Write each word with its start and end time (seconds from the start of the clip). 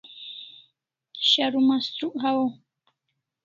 Sharu 1.29 1.59
shurukh 1.85 2.19
hawaw 2.23 2.51